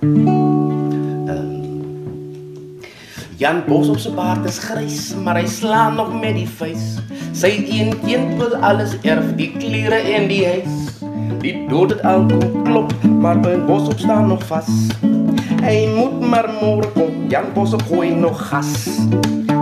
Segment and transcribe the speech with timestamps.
[0.00, 0.16] Jan
[3.66, 6.96] Bos op sy baard is grys, maar hy slaan nog met die vuis.
[7.36, 10.96] Sy een kind wil alles erf, die klere en die huis.
[11.44, 14.72] Die dood het al kom klop, maar by Bos op staan nog vas.
[15.60, 18.88] Hy moet maar môre kom, Jan Bos op gooi nog gas.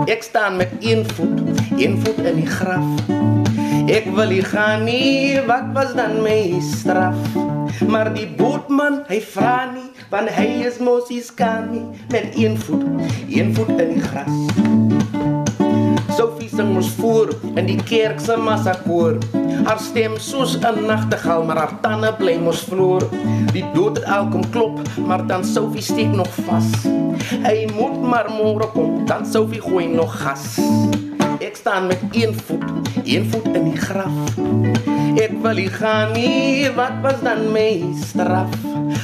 [0.07, 1.35] Ek staan met een voet,
[1.75, 3.11] een voet in die graf.
[3.91, 7.19] Ek wil nie gaan nie, wat was dan my straf?
[7.91, 12.57] Maar die bootman, hy vra nie, want hy is mos nie skaam nie met een
[12.57, 12.85] voet,
[13.29, 14.37] een voet in die gras.
[16.17, 19.19] Sophie sing ons voor in die kerk se massakoor.
[19.67, 23.07] Haar stem soos 'n nagtegaal, maar haar tande bly mos vloer.
[23.53, 26.69] Die dood het al kom klop, maar dan Sophie steek nog vas.
[27.45, 30.59] Hy moet maar môre kom, dan Sophie gooi nog gas.
[31.39, 32.63] Ek staan met een voet,
[33.03, 34.88] een voet in die graf.
[35.17, 38.53] Ek wil nie gaan nie, wat was dan my straf?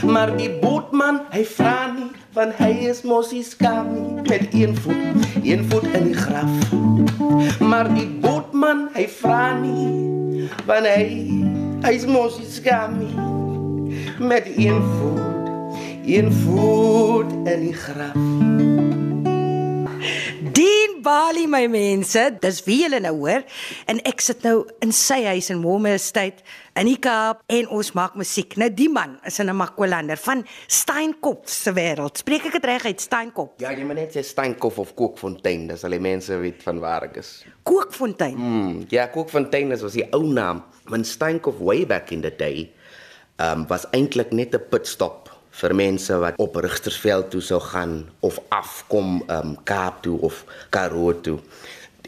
[0.06, 4.76] Maar die bootman, hy vra nie, want hy is mos nie skaam nie met een
[4.78, 7.58] voet, een voet in die graf.
[7.64, 11.06] Maar die bootman, hy vra nie, want hy
[11.86, 13.14] hy's mos nie skaam nie
[14.20, 18.45] met een voet, een voet in die graf.
[21.06, 23.44] Bali my mense, dis wie julle nou hoor
[23.92, 26.42] en ek sit nou in sy huis in Momme Estate
[26.80, 28.56] in die Kaap en ons maak musiek.
[28.58, 32.18] Nou die man is 'n Makwalander van Steinkop se wêreld.
[32.18, 33.54] Spreek ek dit reg uit Steinkop?
[33.62, 37.04] Ja, jy moet net sê Steinkop of Kookfontein, dis al die mense weet van waar
[37.04, 37.46] ek is.
[37.64, 38.36] Kookfontein.
[38.38, 40.64] Mm, ja, Kookfontein is was die ou naam.
[40.90, 42.74] Want Steinkop way back in the day
[43.38, 48.40] um, was eintlik net 'n pitstop vir mense wat op Rigtersveld toe sou gaan of
[48.50, 51.40] afkom um, Kaap toe of Karoo toe.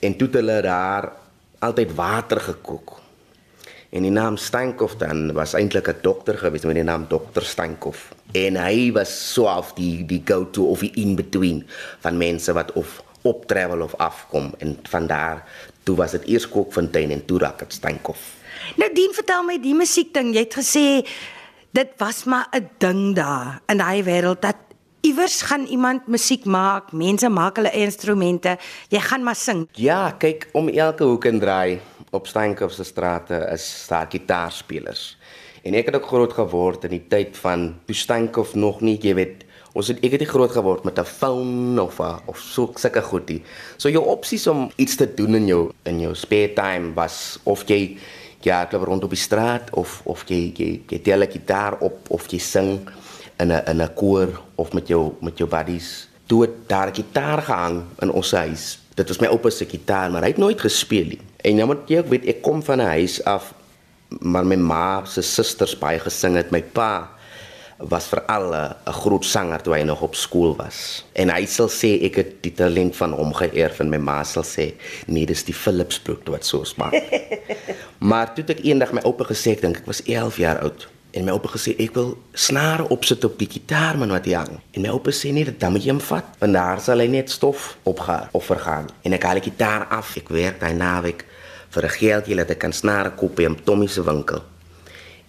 [0.04, 1.12] En toe het hulle daar
[1.64, 2.98] altyd water gekook.
[3.90, 8.12] En die naam Steinkov dan was eintlik 'n dokter gewees met die naam dokter Steinkov.
[8.32, 11.64] En hy was so of die die go-to of die in between
[12.00, 15.44] van mense wat of op travel of afkom en van daar
[15.84, 18.20] toe was dit eers Kookfontein en toe raak dit Steinkov.
[18.76, 20.34] Nou Dien, vertel my die musiek ding.
[20.36, 21.08] Jy het gesê
[21.72, 24.56] dit was maar 'n ding daar in daai wêreld dat
[25.02, 28.58] iewers gaan iemand musiek maak, mense maak hulle eie instrumente,
[28.90, 29.68] jy gaan maar sing.
[29.80, 31.80] Ja, kyk om elke hoek en draai
[32.12, 35.18] op Steinkov se strate is daar gitaarspelers.
[35.64, 39.44] En ek het ook groot geword in die tyd van Steinkov nog nie, jy weet,
[39.78, 43.02] ons het ek het nie groot geword met 'n foon of a, of so sulke
[43.02, 43.44] goedie.
[43.78, 47.64] So jou opsies om iets te doen in jou in jou spare time was of
[47.68, 47.98] jy
[48.42, 51.78] ja, ek loop rond op die straat of of jy jy jy tel 'n gitaar
[51.80, 52.90] op of jy sing
[53.40, 56.08] in 'n in 'n koor of met jou met jou buddies.
[56.28, 58.80] Toe het daar 'n gitaar gehang in ons huis.
[58.96, 61.22] Dit was my oupa se gitaar, maar hy het nooit gespeel nie.
[61.44, 63.54] En nou moet jy ook weet ek kom van 'n huis af
[64.10, 66.52] maar my ma se susters baie gesing het.
[66.52, 67.10] My pa
[67.78, 71.06] was veral 'n groot sanger toe hy nog op skool was.
[71.14, 74.44] En hy sal sê ek het die talent van hom geërf en my ma sal
[74.44, 74.74] sê
[75.06, 76.94] nee, dis die Philipsbroek wat so smaak.
[78.10, 80.88] maar toe ek eendag my oupa gesê, ek dink ek was 11 jaar oud.
[81.12, 84.60] En my oupa gesê ek wil snare opsit op die gitaar man wat hy hang.
[84.74, 87.30] En my oupa sê nee, dan moet jy hom vat, want daar sal hy net
[87.30, 88.90] stof opgaan of vergaan.
[89.04, 90.18] En ek haal die gitaar af.
[90.18, 91.26] Ek werk daai naweek
[91.70, 94.42] vir 'n geldjie dat ek kan snare koop by Tommy se winkel.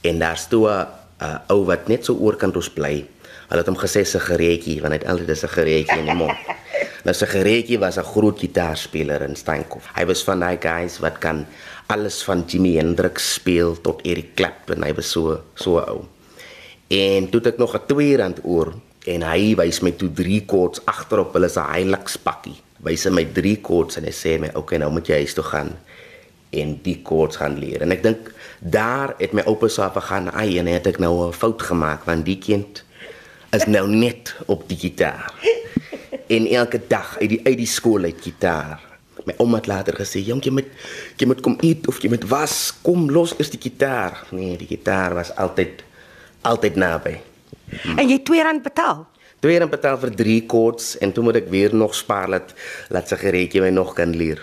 [0.00, 0.86] En daar stoe 'n
[1.22, 3.02] uh, ou wat net so oorkant ons bly.
[3.48, 6.38] Hulle het hom gesê sigaretjie, want hy het altyd 'n sigaretjie in die mond.
[7.06, 9.82] Nou sigaretjie was 'n groot gitaarspeler in Steinkop.
[9.94, 11.46] Hy was van daai guys wat kan
[11.86, 14.82] alles van Jimi Hendrix speel tot Eric Clapton.
[14.82, 16.04] Hy was so so ou.
[16.88, 18.74] En toe het ek nog 'n 2 rand oor
[19.06, 22.60] en hy wys my toe drie koords agterop hulle se Hilux pakkie.
[22.82, 25.34] Wys hy my drie koords en hy sê my, "Oké, okay, nou moet jy huis
[25.34, 25.78] toe gaan
[26.50, 30.58] en die koords gaan leer." En ek dink daar het my oupa se afgaan, "Ai,
[30.58, 32.84] en het ek nou 'n fout gemaak want die kind
[33.50, 35.32] is nou net op die gitaar."
[36.28, 38.88] En elke dag uit die uit die skool uit gitaar
[39.28, 40.70] my ouma het later gesê, "Jong, jy moet
[41.16, 42.72] jy moet kom eet of jy moet was.
[42.82, 45.84] Kom los is die gitaar." Nee, die gitaar was altyd
[46.40, 47.20] altyd naby.
[47.96, 49.06] En jy R2 betaal.
[49.38, 52.54] Twee rand betaal vir 3 koords en toe moet ek weer nog spaar dat
[52.90, 54.40] laat sigaretjie my nog kan leer.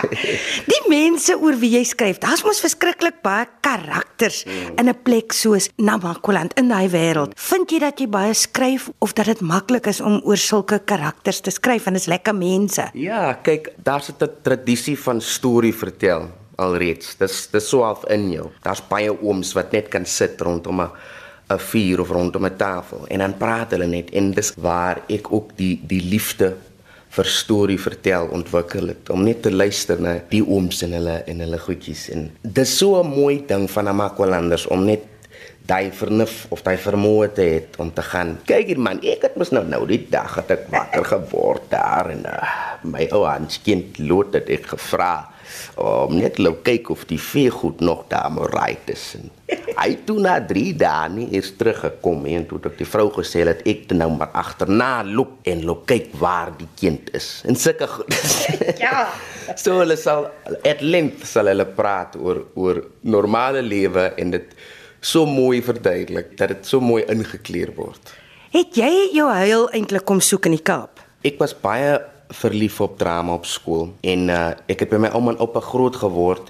[0.72, 4.74] die mense oor wie jy skryf, daar's mos verskriklik baie karakters hmm.
[4.82, 7.38] in 'n plek soos Namakoland in daai wêreld.
[7.38, 11.40] Vind jy dat jy baie skryf of dat dit maklik is om oor sulke karakters
[11.40, 12.90] te skryf en is lekker mense?
[12.94, 17.14] Ja, kyk, daar's 'n tradisie van storie vertel alreeds.
[17.16, 18.50] Dis dis so half in jou.
[18.62, 20.90] Daar's baie ooms wat net kan sit rondom 'n
[21.48, 25.32] 'n vuur of rondom 'n tafel en dan praat hulle net en dis waar ek
[25.32, 26.54] ook die die liefde
[27.16, 31.40] vir storie vertel ontwikkel het om net te luister na die ooms en hulle en
[31.40, 35.02] hulle goedjies en dis so 'n mooi ding van Amakwalanders om net
[35.66, 38.36] daai vernuf of daai vermoë te het om te gaan.
[38.46, 42.10] Kyk hier man, ek het mos nou nou die dag het ek wakker geword daar
[42.14, 42.36] en uh,
[42.86, 45.26] my ou handskind lood het ek gevra
[45.80, 49.30] om net lou kyk of die veegoed nog daar moet ry tussen.
[49.76, 53.60] Hy toe na 3 dae nie eens teruggekom en toe het die vrou gesê dat
[53.68, 57.42] ek te nou maar agterna loop en loop kyk waar die kind is.
[57.44, 58.14] En sulke goed.
[58.80, 59.06] Ja.
[59.56, 60.26] so hulle sal
[60.66, 64.56] at length sal hulle praat oor oor normale lewe en dit
[65.00, 68.16] so mooi verduidelik dat dit so mooi ingekleer word.
[68.56, 71.02] Het jy jou huil eintlik kom soek in die Kaap?
[71.26, 71.98] Ek was baie
[72.32, 75.96] verlief op drama op skool en uh, ek het by my ouma en oupa groot
[76.00, 76.48] geword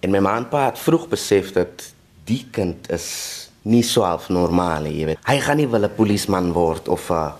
[0.00, 1.90] en my ma en pa het vroeg besef dat
[2.24, 5.22] die kind is nie so half normaal nie, jy weet.
[5.26, 7.32] Hy gaan nie wel 'n polisieman word of uh,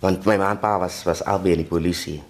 [0.00, 2.22] want my ma en pa was was albei in die polisie.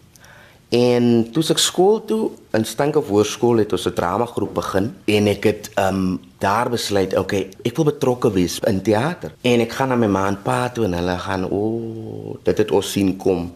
[0.68, 5.44] En toe ek skool toe in Stankof Hoërskool het ons 'n dramagroep begin en ek
[5.44, 9.32] het um daar besluit, okay, ek wil betrokke wees in teater.
[9.42, 12.58] En ek gaan na my ma en pa toe en hulle gaan o, oh, dit
[12.58, 13.52] het ons sien kom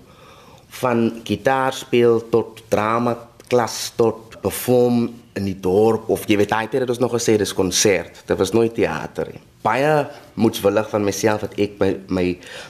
[0.71, 5.11] van gitaar speel tot drama klas tot perform
[5.41, 8.23] in die dorp of jy weet altyd het ons nog gesê dis konsert.
[8.29, 9.43] Dit was nooit teater nie.
[9.65, 10.07] Baie
[10.41, 12.27] moetswillig van myself dat ek my my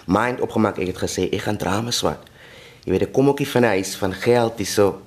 [0.07, 2.27] mind opgemaak ek het gesê ek gaan drama swat.
[2.87, 5.03] Jy weet ek kom ook nie van 'n huis van geld dis so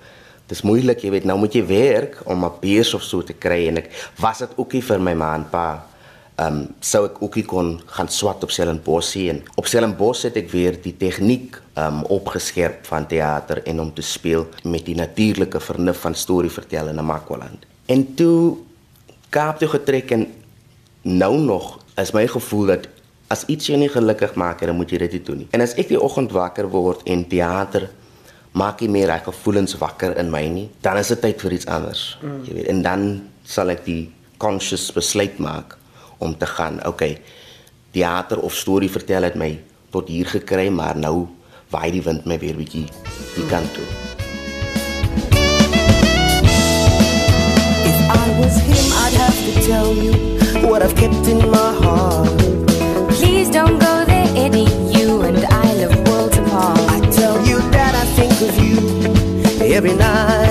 [0.47, 3.67] dis moeilik jy weet nou moet jy werk om 'n beurs of so te kry
[3.67, 3.89] en ek
[4.19, 5.85] was dit ook nie vir my ma en pa
[6.35, 10.49] ehm um, sou ek ook kon gaan swat op Stellenbosch en op Stellenbosch het ek
[10.49, 15.59] weer die tegniek ehm um, opgeskerp van teater en om te speel met die natuurlike
[15.59, 17.65] vernuf van storie vertel in Namakwaland.
[17.85, 18.57] En toe
[19.33, 20.27] Kaap toe getrek en
[21.01, 22.87] nou nog is my gevoel dat
[23.33, 25.47] as iets jou nie gelukkig maak dan moet jy dit nie doen nie.
[25.51, 27.89] En as ek die oggend wakker word en teater
[28.53, 31.65] maak nie meer reg gevoelens wakker in my nie, dan is dit tyd vir iets
[31.65, 32.03] anders.
[32.21, 32.41] Mm.
[32.45, 33.07] Jy weet, en dan
[33.43, 35.77] sal ek die conscious besluit maak
[36.23, 36.79] om te gaan.
[36.87, 37.21] Okay.
[37.91, 39.59] Theater of storie vertel het my
[39.93, 41.27] tot hier gekry, maar nou
[41.69, 42.87] waai die wind my weer bietjie
[43.35, 43.85] die kant toe.
[47.89, 50.13] If I was him, I'd have to tell you
[50.67, 52.33] what I've kept in my heart.
[53.13, 54.69] Please don't go there, Eddie.
[54.97, 56.79] You and I live worlds apart.
[56.89, 58.77] I tell you that I think of you
[59.75, 60.42] every night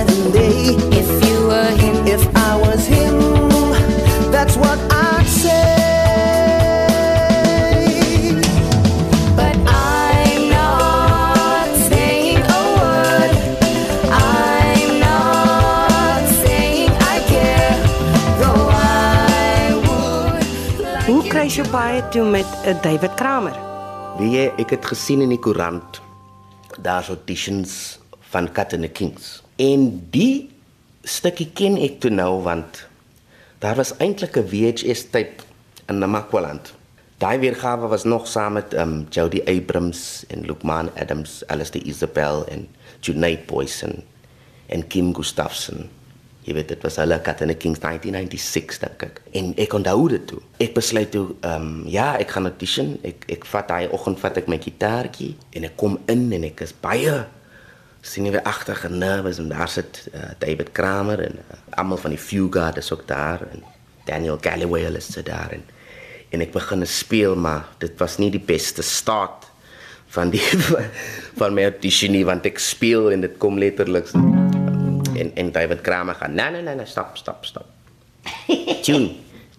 [22.13, 23.57] toe met 'n David Kramer?
[24.17, 26.01] Wie jy, ek het gesien in die koerant
[26.81, 27.97] daar's auditions
[28.29, 29.41] van Cat and the Kings.
[29.55, 30.49] En die
[31.01, 32.85] stukkie ken ek toe nou want
[33.59, 35.41] daar was eintlik 'n VHS tape
[35.89, 36.73] in Namakwaland.
[37.17, 42.67] Daai weergawe was nog saam met um Jody Abrams en Lukman Adams, Alistair Isabel en
[42.99, 44.03] Junaid Boysen
[44.65, 45.89] en Kim Gustafson.
[46.43, 49.21] Jy weet dit was hulle Cat and the Kings 1996 dink ek.
[49.39, 50.41] En ek onthou dit toe.
[50.63, 52.97] Ek besluit toe ehm um, ja, ek gaan audition.
[53.03, 56.65] Ek ek vat daai oggend vat ek my gitaartjie en ek kom in en ek
[56.67, 57.23] is baie
[58.03, 62.19] sien weer agter nervous en daar sit uh, David Kramer en uh, almal van die
[62.19, 63.63] Fugard is ook daar en
[64.05, 65.63] Daniel Galloway hulle sit daar en
[66.33, 69.47] en ek begin speel maar dit was nie die beste start
[70.15, 70.43] van die
[71.39, 74.11] van my audition nie want ek speel en dit kom letterlik
[75.19, 77.65] en en David Kramer gaan nee nee nee nee stop stop stop
[78.85, 79.09] tune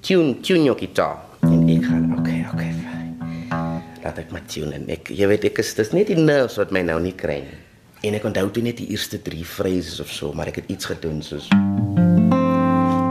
[0.01, 3.83] tune tune jou gitaar en ek gaan okay okay fine.
[4.05, 6.73] Laat ek maar tune en ek jy weet ek is dis net die nerves wat
[6.75, 7.61] my nou nie kry nie.
[8.05, 10.91] En ek onthou toe net die eerste 3 phrases of so maar ek het iets
[10.93, 11.49] gedoen soos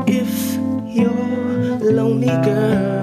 [0.06, 0.58] If
[0.94, 3.03] you're lonely girl,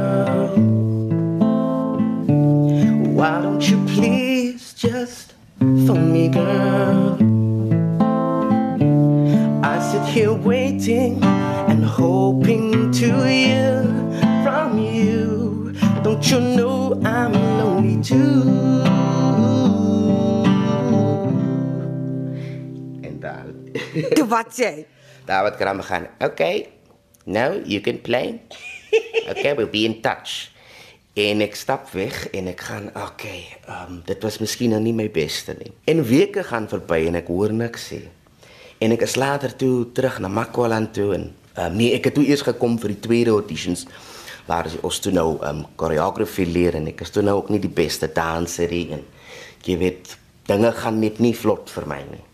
[10.81, 11.23] waiting
[11.69, 13.85] and hoping to hear
[14.43, 15.75] from you.
[16.03, 18.49] Don't you know I'm lonely too?
[23.03, 23.47] en daar
[24.17, 24.87] Toe wat sê hy?
[25.29, 26.73] David Kramer gaan okay
[27.25, 28.41] now you can play
[29.33, 30.49] okay we'll be in touch
[31.15, 35.11] en ek stap weg en ek gaan okay um, dit was miskien nou nie my
[35.13, 38.01] beste nie en weke gaan verby en ek hoor niks sê
[38.81, 42.27] en ek is later toe terug na Makwaland toe en um, nee ek het toe
[42.29, 43.87] eers gekom vir die tweede auditions
[44.49, 47.77] waar ons toe nou um, choreography leer en ek is toe nou ook nie die
[47.83, 49.07] beste danser nie en
[49.67, 50.17] jy weet
[50.51, 52.25] dinge gaan net nie vlot vir my nie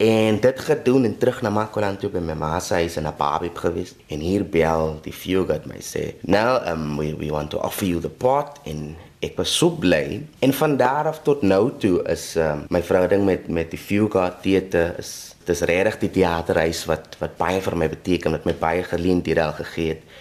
[0.00, 3.12] En dit gedoen en terug na Makoland toe by my ma se huis in 'n
[3.18, 3.92] babie gewees.
[4.08, 7.86] En hier bel die few god my sê, "Now um we we want to offer
[7.86, 10.22] you the pot en ek was so bly.
[10.38, 14.08] En van daar af tot nou toe is um my verhouding met met die few
[14.10, 18.54] god teater is dis regtig die teaterhuis wat wat baie vir my beteken, wat my
[18.58, 20.18] baie geleenthede gegee het.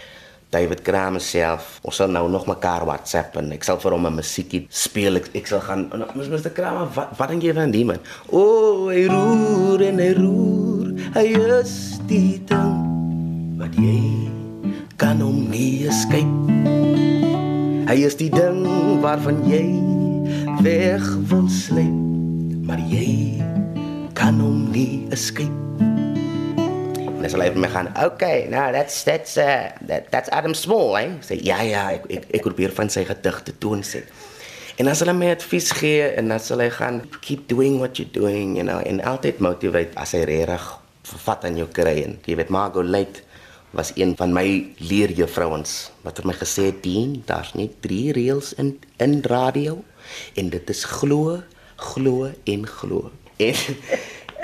[0.49, 4.15] David Kramer self, ons sal nou nog mekaar WhatsApp en ek sal vir hom 'n
[4.17, 5.21] musiekie speel.
[5.21, 8.01] Ek, ek sal gaan ons Mr Kramer, wat wat dink jy van die man?
[8.31, 10.87] O, oh, hy roer en hy roer.
[11.13, 11.27] Hy
[11.61, 12.73] is die ding
[13.61, 14.29] wat jy
[14.97, 16.25] kan hom nie escape.
[17.85, 18.65] Hy is die ding
[19.01, 19.65] waarvan jy
[20.65, 21.93] weg wil sleep,
[22.65, 23.37] maar jy
[24.29, 25.49] kan hom nie escape.
[25.81, 30.53] En dan sal hy vir my gaan, "Okay, now that's that's uh that that's Adam
[30.53, 34.05] Small, eh?" Sê, "Ja, ja, ek ek, ek probeer van sy gedigte toon sê."
[34.77, 37.97] En dan sal hy my advies gee en dan sal hy gaan, "Keep doing what
[37.97, 40.77] you're doing," you know, en altyd motivate as hy regtig
[41.25, 43.25] vat aan jou kry en jy weet Margot Late
[43.73, 48.53] was een van my leerjuffrouens wat vir my gesê het, "Dien, daar's net 3 reëls
[48.59, 49.83] in in radio
[50.35, 51.41] en dit is glo,
[51.77, 53.09] glo en glo."
[53.39, 53.55] En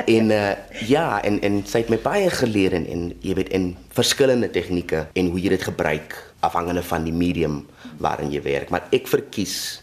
[0.06, 0.52] en uh,
[0.88, 5.06] ja, en en sy het my baie geleer en, en jy weet in verskillende tegnieke
[5.14, 7.64] en hoe jy dit gebruik afhangende van die medium
[8.04, 8.72] waarin jy werk.
[8.74, 9.82] Maar ek verkies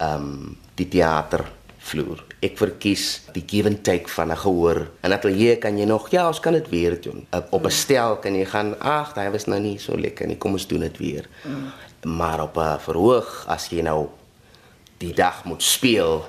[0.00, 2.22] ehm um, die teatervloer.
[2.40, 4.78] Ek verkies die give and take van 'n gehoor.
[5.04, 7.26] In atelier kan jy nog ja, ons kan dit weer doen.
[7.30, 10.38] Op, op 'n stel kan jy gaan, ag, daai was nou nie so lekker nie.
[10.38, 11.28] Kom ons doen dit weer.
[11.44, 11.72] Mm.
[12.16, 14.08] Maar op 'n verhoog as jy nou
[14.98, 16.24] die dag moet speel,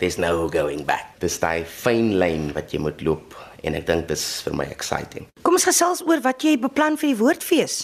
[0.00, 1.14] there's no going back.
[1.20, 5.28] Dis daai fyn lyn wat jy moet loop en ek dink dis vir my exciting.
[5.44, 7.82] Kom ons gesels oor wat jy beplan vir die woordfees.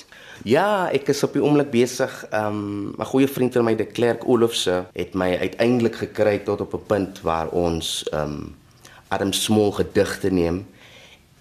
[0.48, 2.12] Ja, ek is op die oomblik besig.
[2.32, 6.74] Um 'n goeie vriend van my, De Klerk Olofse, het my uiteindelik gekry tot op
[6.74, 8.56] 'n punt waar ons um
[9.08, 10.66] Adam Small gedigte neem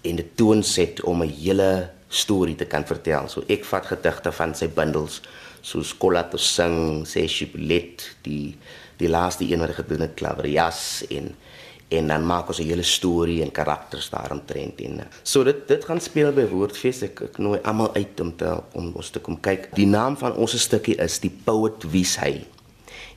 [0.02, 3.28] en dit toonset om 'n hele storie te kan vertel.
[3.28, 5.22] So ek vat gedigte van sy bundels
[5.62, 8.56] soos Kolato sing, sê Shibulet, die
[8.98, 11.34] die laaste een wat hy gedoen het, Klaverias en
[11.88, 16.00] en dan maak ons 'n hele storie en karakters daaromtrent en so dit dit gaan
[16.00, 19.74] speel by Woordfees ek, ek nooi almal uit om te om ons te kom kyk.
[19.74, 22.44] Die naam van ons stukkie is die poet wie's hy.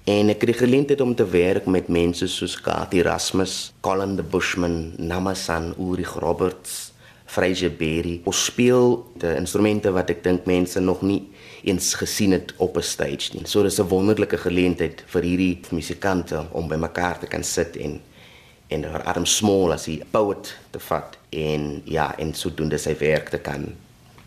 [0.05, 4.93] En ek die geleentheid om te werk met mense soos Kati Erasmus, Colin the Bushman,
[4.97, 6.91] Namasan Ulrich Roberts,
[7.25, 8.21] Fraser Berry.
[8.25, 11.27] Ons speel die instrumente wat ek dink mense nog nie
[11.63, 13.45] eens gesien het op 'n stage nie.
[13.45, 18.01] So dis 'n wonderlike geleentheid vir hierdie musikante om by mekaar te kan sit en
[18.67, 23.29] en vir Adam Small as 'n poet te vat en ja, en sodoende sy werk
[23.29, 23.75] te kan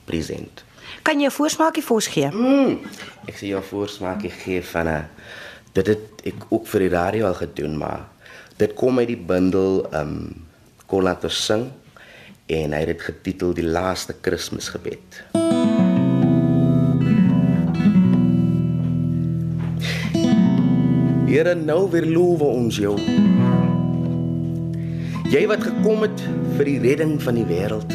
[0.05, 0.65] present.
[1.03, 2.31] Kan jy 'n voorsmaakie vir ons gee?
[2.31, 2.79] Mm,
[3.27, 5.09] ek sê jou 'n voorsmaakie gee van 'n
[5.73, 8.09] dit het ek ook vir die radio al gedoen, maar
[8.57, 10.35] dit kom uit die bundel um
[10.93, 11.63] Kon laat ons sing
[12.53, 15.23] en hy het dit getitel Die laaste Kersgebed.
[21.33, 22.93] Here nou weer loof ons jou.
[25.33, 26.21] Jy wat gekom het
[26.59, 27.95] vir die redding van die wêreld.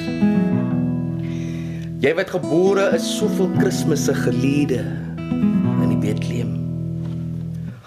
[2.01, 4.81] Jy wat gebore is soveel Kersmisse gelede
[5.21, 6.55] in die Bethlehem.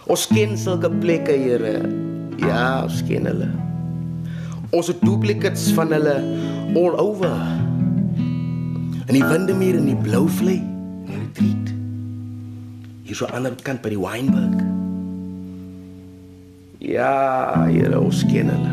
[0.07, 1.81] Ons ken sulke plekke, Here.
[2.39, 3.51] Ja, ons ken hulle.
[4.71, 6.15] Ons het duplicates van hulle
[6.79, 7.35] all over.
[9.11, 11.79] In die Windermere en die Blouvlei, in die Retreat.
[13.03, 14.80] Hier so aan die ander kant by die Wynberg.
[16.91, 18.71] Ja, Here, ons ken hulle.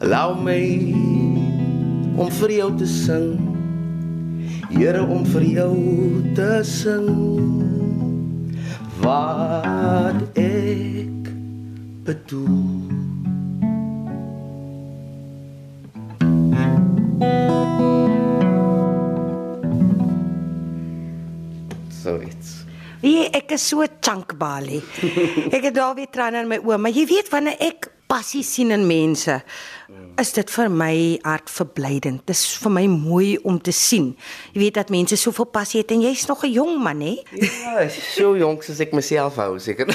[0.00, 0.62] Allow my
[2.16, 3.34] om vir jou te sing.
[4.72, 5.74] Here om vir jou
[6.38, 7.12] te sing.
[9.04, 11.28] Wat ek
[12.08, 12.75] bedoel.
[23.06, 24.80] Wie ek is so chunkbalie.
[25.54, 28.72] ek het daar weer trane in my oë, maar jy weet wanneer ek passie sien
[28.74, 29.34] in mense,
[30.18, 32.24] is dit vir my hartverblydend.
[32.26, 34.12] Dis vir my mooi om te sien.
[34.54, 37.14] Jy weet dat mense soveel passie het en jy's nog 'n jong man, hè?
[37.30, 39.86] Ja, so jonk soos ek myself hou, seker.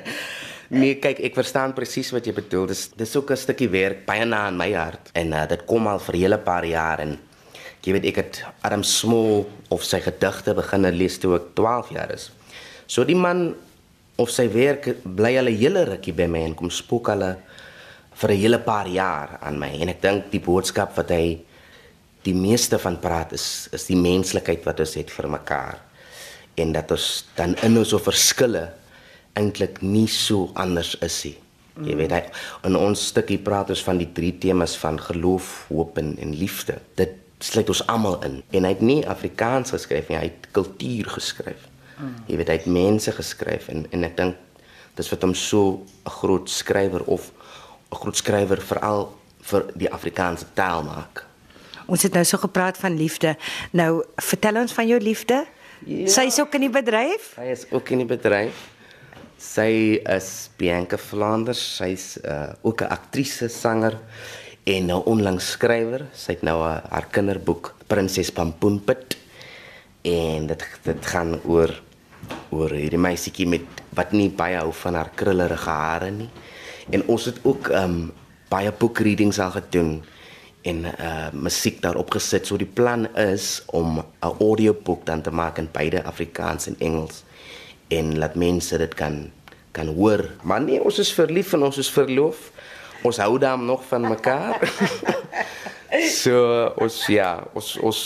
[0.80, 2.66] nee, kyk, ek verstaan presies wat jy bedoel.
[2.72, 5.86] Dis dis ook 'n stukkie werk baie na in my hart en uh, dit kom
[5.86, 7.18] al vir 'n hele paar jaar en
[7.84, 12.12] jy weet ek het Adam Small of sy gedigte begin lees toe ek 12 jaar
[12.12, 12.30] is.
[12.86, 13.54] So die man
[14.20, 17.36] of sy werk bly al 'n hele rukkie by my en kom spook hulle
[18.12, 21.40] vir 'n hele paar jaar aan my en ek dink die boodskap wat hy
[22.22, 25.78] die meeste van praat is is die menslikheid wat ons het vir mekaar
[26.56, 28.68] en dat ons dan in ons verskille
[29.38, 31.36] eintlik nie so anders is nie.
[31.86, 32.22] Jy weet hy
[32.68, 36.80] in ons stukkie praat ons van die drie temas van geloof, hoop en, en liefde.
[36.98, 38.42] Dit sluit ons almal in.
[38.50, 41.66] En hy het nie Afrikaans geskryf nie, hy het kultuur geskryf.
[42.28, 44.36] Jy weet hy het mense geskryf en en ek dink
[44.96, 47.32] dis wat hom so 'n groot skrywer of
[47.92, 51.24] 'n groot skrywer veral vir die Afrikaanse taal maak.
[51.86, 53.36] Ons het nou so gepraat van liefde.
[53.72, 55.46] Nou vertel ons van jou liefde.
[55.84, 56.06] Ja.
[56.06, 57.32] Sy's ook in die bedryf.
[57.34, 58.54] Sy is ook in die bedryf.
[59.36, 61.76] Sy is Bianca Flanders.
[61.76, 63.98] Sy's uh, ook 'n aktrise, sanger
[64.70, 66.06] en nou onlangs skrywer.
[66.14, 69.16] Sy het nou haar kinderboek Prinses Pampoenpit
[70.06, 71.72] en dit dit gaan oor
[72.54, 76.28] oor hierdie meisietjie met wat nie baie hou van haar krullerige hare nie.
[76.94, 78.10] En ons het ook um
[78.50, 80.00] baie boekreadings al gedoen
[80.66, 82.46] en uh musiek daarop gesit.
[82.46, 84.04] So die plan is om 'n
[84.38, 87.24] audioboek dan te maak in beide Afrikaans en Engels
[87.88, 89.30] en laat mense dit kan
[89.72, 90.30] kan hoor.
[90.42, 92.50] Maar nee, ons is verlief en ons is verloof.
[93.02, 94.60] Ons hou dan nog van mekaar.
[96.22, 96.34] so
[96.76, 98.00] ons ja, ons ons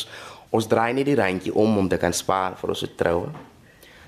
[0.54, 3.30] ons draai nie die randjie om om te kan spaar vir ons troue.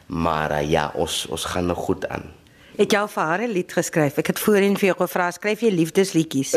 [0.07, 2.31] Maar uh, ja, ons ons gaan nog goed aan.
[2.77, 4.19] Het jy al vir haar 'n lied geskryf?
[4.19, 6.55] Ek het voorheen vir jou gevra, skryf jy liefdesliedjies?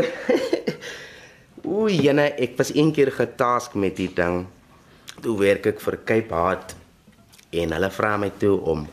[1.66, 4.46] Oei, jene, ek was een keer getask met die ding.
[5.22, 6.76] Toe werk ek vir Cape Heart
[7.52, 8.86] en hulle vra my toe om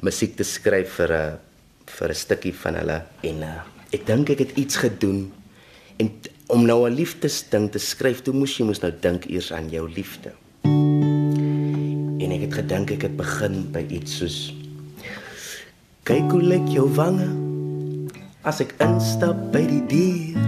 [0.00, 1.38] musiek te skryf vir 'n
[1.88, 5.32] vir 'n stukkie van hulle en uh, ek dink ek het iets gedoen
[5.96, 6.12] en
[6.46, 9.88] om nou 'n liefdesding te skryf, toe moes jy mos nou dink eers aan jou
[9.90, 10.32] liefde.
[12.18, 14.54] En ek het gedink ek het begin by iets soos
[16.08, 17.28] Kyk hoe lyk jou wange
[18.48, 20.40] as ek instap by die deur.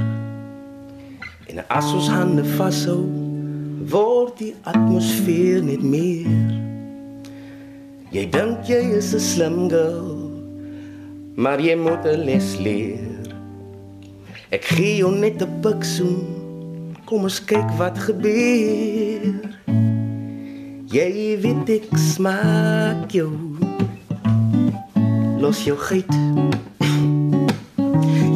[1.52, 3.04] En as ons hande vashou,
[3.92, 6.32] word die atmosfeer net meer.
[8.14, 10.16] Jy dink jy is 'n slim girl,
[11.37, 13.10] maar jy moet 'n les leer.
[14.50, 16.26] Ek gee jou net 'n biksoen.
[17.07, 19.23] Kom ons kyk wat gebeur.
[20.90, 23.30] Jy weet ek smaak jou.
[25.38, 26.14] Los jou geit.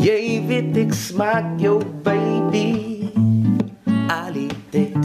[0.07, 3.11] Jy weet ek smaak jou baby.
[4.07, 5.05] Ali dit.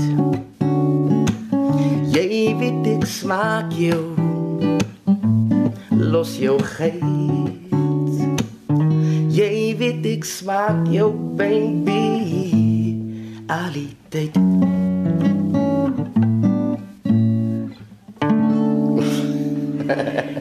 [2.13, 4.13] Jy weet ek smaak jou.
[5.89, 7.48] Los jou geit.
[10.19, 12.11] Ek smaak jou baby.
[13.47, 14.33] Ali dit.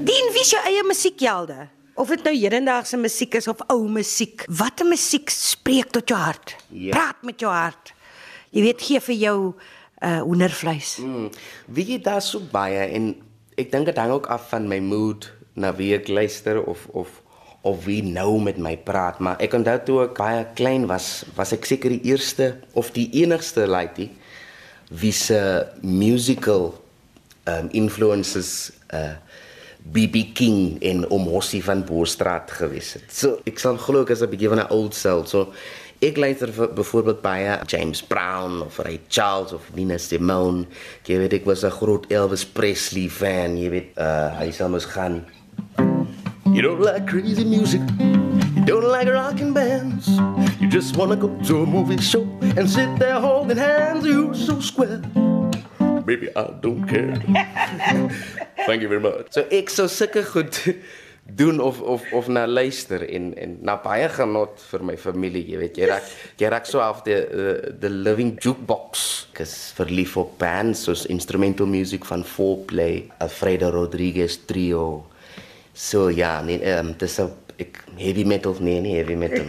[0.03, 1.69] Dien wie is jou eie musiekhelde?
[1.95, 4.43] Of dit nou hedendaagse musiek is of ou musiek.
[4.51, 6.57] Watter musiek spreek tot jou hart?
[6.75, 6.97] Ja.
[6.99, 7.95] Praat met jou hart.
[8.51, 9.39] Jy weet gee vir jou
[10.03, 10.97] uh hoendervleis.
[10.99, 11.31] Hmm.
[11.71, 13.13] Wie jy daar so baie en
[13.55, 17.23] ek dink dit hang ook af van my mood na wie ek luister of of
[17.63, 21.53] of wie nou met my praat, maar ek onthou toe ek baie klein was, was
[21.53, 24.11] ek seker die eerste of die enigste laaitjie
[24.89, 25.41] wie se
[25.83, 26.73] musical
[27.49, 29.17] um influences uh
[29.89, 33.07] BB King en Omossie van Boerstraat gewees het.
[33.09, 35.25] So ek sal glo ek is 'n bietjie van 'n old soul.
[35.25, 35.53] So
[36.03, 40.67] ek luister vir byvoorbeeld baie James Brown of Ray Charles of Nina Simone.
[41.07, 44.85] Jy weet ek was 'n groot Elvis Presley fan, jy weet uh hy sal mos
[44.85, 45.25] gaan
[46.59, 47.83] You don't like crazy music.
[48.01, 50.09] You don't like rocking bands.
[50.59, 52.27] You just wanna go to a movie show
[52.59, 54.05] and sit there holding hands.
[54.05, 54.99] You're so square.
[56.03, 57.15] Baby, I don't care.
[58.67, 59.31] Thank you very much.
[59.31, 60.59] So ek sou sulke goed
[61.23, 65.61] doen of of of na luister en en na baie genot vir my familie, jy
[65.63, 66.09] weet, jy raak
[66.43, 69.05] jy raak so af die uh, the living jukebox.
[69.31, 75.07] Ek is verlief op bands soos instrumental music van Fourplay, Alfredo Rodriguez Trio.
[75.79, 79.47] So ja, nee, ehm um, dis 'n ek heavy metal nee, nie heavy metal.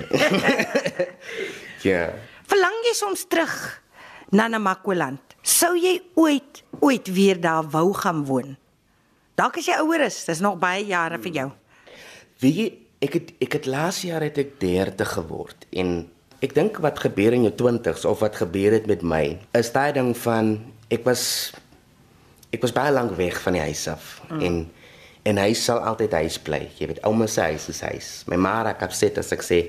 [1.89, 2.13] ja.
[2.45, 3.81] Verlang jy soms terug
[4.29, 5.21] na Namakoland?
[5.41, 8.57] Sou jy ooit ooit weer daar wou gaan woon?
[9.33, 11.49] Dalk as jy ouer is, dis nog baie jare vir jou.
[12.43, 12.69] Weet jy,
[13.01, 16.09] ek het ek het laas jaar het ek 30 geword en
[16.45, 19.93] ek dink wat gebeur in jou 20s of wat gebeur het met my, is daai
[19.97, 20.59] ding van
[20.93, 21.53] ek was
[22.53, 24.41] ek was baie lank weg van die huis af mm.
[24.45, 24.67] en
[25.27, 26.61] en hy sal altyd huis bly.
[26.79, 28.11] Jy weet, ouma se huis is huis.
[28.31, 29.63] My ma raak opset as ek sê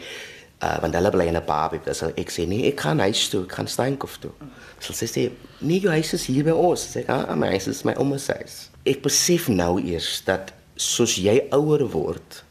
[0.61, 3.29] uh want hulle bly in 'n Barbie, dan sal ek sê nee, ek gaan huis
[3.33, 4.33] toe, ek gaan Steenkof toe.
[4.81, 5.23] Sal sy sê
[5.61, 6.85] nee, jou huis is hier by ons.
[6.95, 8.69] Sê ek, ah, my huis is my ouma se huis.
[8.85, 12.43] Ek besef nou eers dat soos jy ouer word,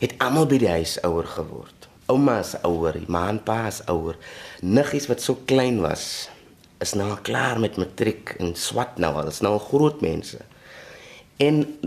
[0.00, 1.88] het almal by die huis ouer geword.
[2.10, 4.16] Ouma is ouer, ma en pa is ouer.
[4.60, 6.28] Niggies wat so klein was,
[6.82, 10.40] is nou klaar met matriek en swat nou al, is nou al groot mense.
[11.36, 11.78] En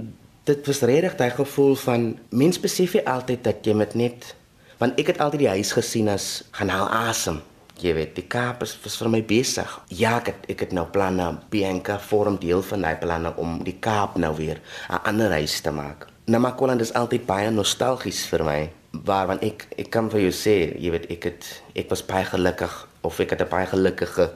[0.43, 4.35] dit was regtig daai gevoel van mens besef nie altyd dat jy met net
[4.77, 7.39] Want ek het altyd die huis gesien as gaan haal asem.
[7.79, 9.71] Jy weet, die Kaap is, is vir my besig.
[9.87, 13.75] Ja, ek het, ek het nou planne, Bianca vorm deel van daai planne om die
[13.83, 16.07] Kaap nou weer 'n ander huis te maak.
[16.27, 18.71] Namakwaland is altyd baie nostalgies vir my.
[18.91, 22.25] Waar want ek ek kan vir jou sê, jy weet, ek het ek was baie
[22.25, 24.31] gelukkig of ek het 'n baie gelukkige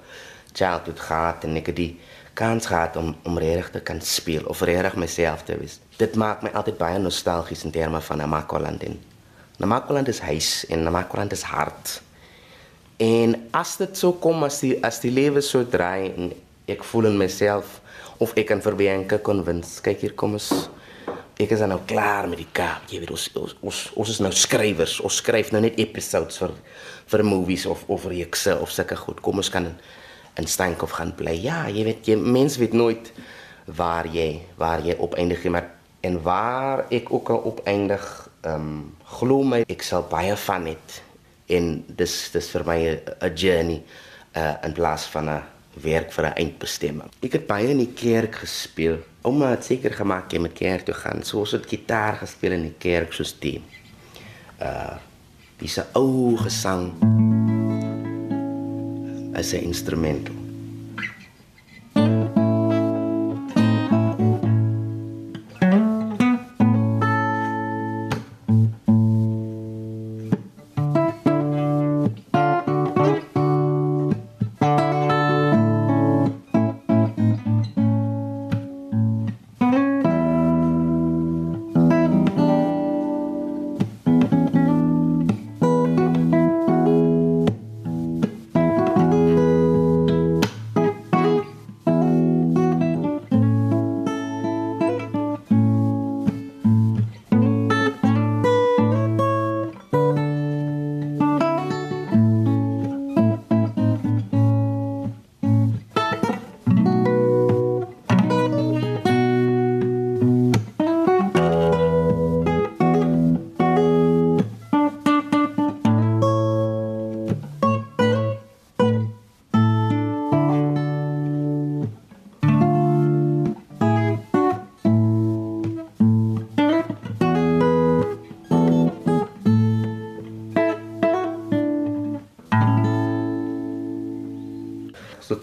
[0.53, 1.99] childhood gehad en ek het die
[2.33, 5.79] kans gehad om om regtig te kan speel of regtig myself te wees.
[5.97, 8.83] Dit maak my altyd baie nostalgies in terme van Namakwaland.
[8.83, 8.99] en
[9.57, 12.01] Namakwaland is huis en Namakwaland is hart.
[12.97, 16.33] En as dit so kom as die as die lewe so draai en
[16.67, 17.81] ek voel in myself
[18.19, 19.77] of ek kan verby enke konwins.
[19.83, 20.69] Kyk hier kom ons
[21.39, 22.87] ek is nou klaar met die Kaap.
[22.91, 24.97] Jy weet ons ons ons, ons is nou skrywers.
[25.03, 26.55] Ons skryf nou net episodes vir
[27.11, 29.19] vir movies of of reekse of sulke goed.
[29.23, 29.73] Kom ons kan
[30.37, 31.33] in, Steenkop gaan bly.
[31.41, 33.11] Ja, jy weet jy mens weet nooit
[33.65, 35.69] waar jy waar jy opeindig nie, maar
[36.01, 41.01] en waar ek ook al opeindig ehm um, glo my ek sal baie van het
[41.49, 43.81] en dis dis vir my 'n- journey
[44.35, 45.43] uh in plaas van 'n
[45.81, 47.09] werk vir 'n eindbestemming.
[47.21, 48.97] Ek het baie in die kerk gespeel.
[49.21, 51.23] Ouma het seker gemaak jy moet kerk toe gaan.
[51.23, 53.61] So ons het gitaar gespeel in die kerk soos die
[54.61, 54.97] uh
[55.57, 57.58] dis 'n ou gesang as
[59.33, 60.33] 'n instrumental.
[60.33, 60.38] So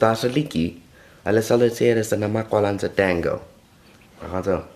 [0.00, 0.82] daar's 'n liedjie.
[1.24, 3.40] Hulle sal dit sê dis 'n Namakwalandse tango.
[4.20, 4.75] Gaan so.